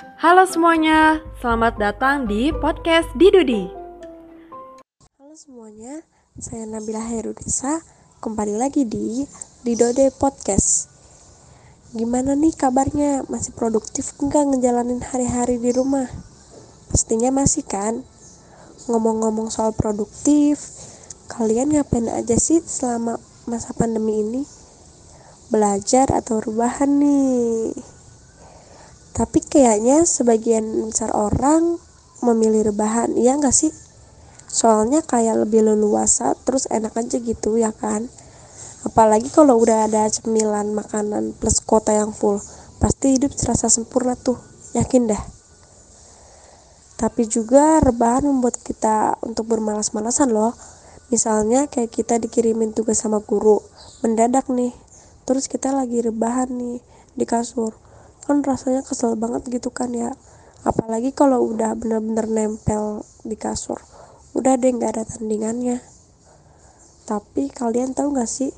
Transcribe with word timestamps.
Halo 0.00 0.48
semuanya, 0.48 1.20
selamat 1.44 1.76
datang 1.76 2.24
di 2.24 2.48
podcast 2.56 3.12
Didudi. 3.20 3.68
Halo 5.20 5.36
semuanya, 5.36 6.00
saya 6.40 6.64
Nabila 6.64 7.04
Herudisa, 7.04 7.84
kembali 8.24 8.56
lagi 8.56 8.88
di 8.88 9.28
Didode 9.60 10.08
Podcast. 10.16 10.88
Gimana 11.92 12.32
nih 12.32 12.56
kabarnya? 12.56 13.28
Masih 13.28 13.52
produktif 13.52 14.16
enggak 14.24 14.48
ngejalanin 14.48 15.04
hari-hari 15.04 15.60
di 15.60 15.68
rumah? 15.68 16.08
Pastinya 16.88 17.28
masih 17.28 17.68
kan? 17.68 18.00
Ngomong-ngomong 18.88 19.52
soal 19.52 19.76
produktif, 19.76 20.64
kalian 21.28 21.76
ngapain 21.76 22.08
aja 22.08 22.40
sih 22.40 22.64
selama 22.64 23.20
masa 23.44 23.76
pandemi 23.76 24.24
ini? 24.24 24.42
Belajar 25.52 26.08
atau 26.08 26.40
rebahan 26.40 26.88
nih? 26.88 27.89
Tapi 29.20 29.44
kayaknya 29.44 30.08
sebagian 30.08 30.64
besar 30.88 31.12
orang 31.12 31.76
memilih 32.24 32.72
rebahan, 32.72 33.12
iya 33.20 33.36
nggak 33.36 33.52
sih? 33.52 33.68
Soalnya 34.48 35.04
kayak 35.04 35.44
lebih 35.44 35.60
leluasa, 35.60 36.32
terus 36.48 36.64
enak 36.72 36.96
aja 36.96 37.20
gitu 37.20 37.60
ya 37.60 37.68
kan? 37.68 38.08
Apalagi 38.80 39.28
kalau 39.28 39.60
udah 39.60 39.84
ada 39.84 40.08
cemilan 40.08 40.72
makanan 40.72 41.36
plus 41.36 41.60
kota 41.60 41.92
yang 41.92 42.16
full, 42.16 42.40
pasti 42.80 43.20
hidup 43.20 43.36
terasa 43.36 43.68
sempurna 43.68 44.16
tuh, 44.16 44.40
yakin 44.72 45.12
dah. 45.12 45.20
Tapi 46.96 47.28
juga 47.28 47.76
rebahan 47.84 48.24
membuat 48.24 48.56
kita 48.56 49.20
untuk 49.20 49.52
bermalas-malasan 49.52 50.32
loh. 50.32 50.56
Misalnya 51.12 51.68
kayak 51.68 51.92
kita 51.92 52.16
dikirimin 52.16 52.72
tugas 52.72 53.04
sama 53.04 53.20
guru, 53.20 53.60
mendadak 54.00 54.48
nih, 54.48 54.72
terus 55.28 55.44
kita 55.44 55.76
lagi 55.76 56.00
rebahan 56.00 56.48
nih 56.48 56.80
di 57.12 57.28
kasur 57.28 57.89
kan 58.30 58.46
rasanya 58.46 58.86
kesel 58.86 59.18
banget 59.18 59.42
gitu 59.50 59.74
kan 59.74 59.90
ya. 59.90 60.14
Apalagi 60.62 61.10
kalau 61.10 61.42
udah 61.50 61.74
bener-bener 61.74 62.30
nempel 62.30 63.02
di 63.26 63.34
kasur. 63.34 63.82
Udah 64.38 64.54
deh 64.54 64.70
nggak 64.70 64.94
ada 64.94 65.02
tandingannya. 65.02 65.82
Tapi 67.10 67.50
kalian 67.50 67.90
tahu 67.90 68.14
gak 68.14 68.30
sih 68.30 68.54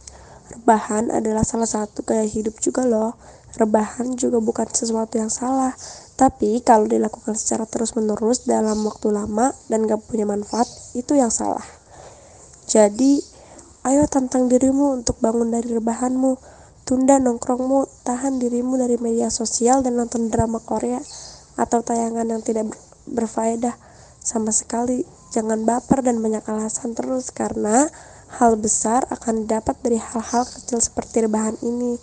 rebahan 0.53 1.09
adalah 1.09 1.41
salah 1.41 1.65
satu 1.65 2.05
gaya 2.05 2.29
hidup 2.29 2.61
juga 2.61 2.85
loh. 2.85 3.17
Rebahan 3.57 4.13
juga 4.21 4.45
bukan 4.45 4.69
sesuatu 4.69 5.17
yang 5.17 5.33
salah. 5.33 5.73
Tapi 6.21 6.61
kalau 6.61 6.85
dilakukan 6.85 7.33
secara 7.33 7.65
terus-menerus 7.65 8.45
dalam 8.45 8.85
waktu 8.85 9.09
lama 9.09 9.57
dan 9.73 9.89
gak 9.89 10.05
punya 10.05 10.29
manfaat 10.29 10.69
itu 10.93 11.17
yang 11.17 11.33
salah. 11.33 11.65
Jadi 12.69 13.25
ayo 13.89 14.05
tantang 14.05 14.53
dirimu 14.53 15.01
untuk 15.01 15.17
bangun 15.25 15.49
dari 15.49 15.73
rebahanmu 15.73 16.37
Tunda 16.93 17.17
nongkrongmu, 17.17 18.05
tahan 18.05 18.37
dirimu 18.37 18.77
dari 18.77 19.01
media 19.01 19.33
sosial 19.33 19.81
dan 19.81 19.97
nonton 19.97 20.29
drama 20.29 20.61
Korea 20.61 21.01
atau 21.57 21.81
tayangan 21.81 22.29
yang 22.29 22.45
tidak 22.45 22.69
berfaedah 23.09 23.73
sama 24.21 24.53
sekali. 24.53 25.01
Jangan 25.33 25.65
baper 25.65 26.05
dan 26.05 26.21
banyak 26.21 26.45
alasan 26.45 26.93
terus 26.93 27.33
karena 27.33 27.89
hal 28.37 28.61
besar 28.61 29.09
akan 29.09 29.49
didapat 29.49 29.81
dari 29.81 29.97
hal-hal 29.97 30.45
kecil 30.45 30.85
seperti 30.85 31.25
rebahan 31.25 31.57
ini. 31.65 31.97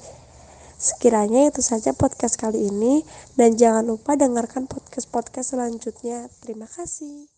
Sekiranya 0.81 1.53
itu 1.53 1.61
saja 1.61 1.93
podcast 1.93 2.41
kali 2.41 2.73
ini 2.73 3.05
dan 3.37 3.61
jangan 3.61 3.85
lupa 3.85 4.17
dengarkan 4.17 4.65
podcast-podcast 4.65 5.53
selanjutnya. 5.53 6.33
Terima 6.41 6.65
kasih. 6.65 7.29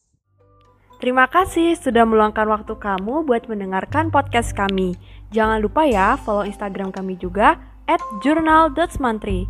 Terima 1.03 1.27
kasih 1.27 1.75
sudah 1.75 2.07
meluangkan 2.07 2.47
waktu 2.47 2.79
kamu 2.79 3.27
buat 3.27 3.51
mendengarkan 3.51 4.07
podcast 4.07 4.55
kami. 4.55 4.95
Jangan 5.31 5.63
lupa 5.63 5.87
ya 5.87 6.19
follow 6.19 6.43
Instagram 6.43 6.91
kami 6.91 7.15
juga 7.15 7.55
at 7.87 8.03
journal.mantri. 8.19 9.47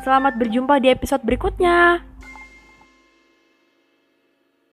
Selamat 0.00 0.40
berjumpa 0.40 0.80
di 0.80 0.88
episode 0.88 1.20
berikutnya. 1.20 2.00